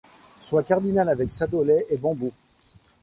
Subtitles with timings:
[0.39, 2.31] Sois cardinal avec Sadolet et Bembo;